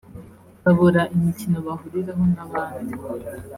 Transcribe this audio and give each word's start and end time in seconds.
babura 0.63 1.01
imikino 1.15 1.57
bahuriraho 1.67 2.23
n’abandi 2.35 2.93